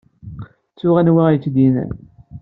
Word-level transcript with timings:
Ttuɣ 0.71 0.95
anwa 1.01 1.21
ay 1.27 1.37
t-id-yennan. 1.43 1.91